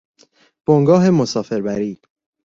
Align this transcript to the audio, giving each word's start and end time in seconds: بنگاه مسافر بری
بنگاه 0.65 1.09
مسافر 1.09 1.61
بری 1.61 1.99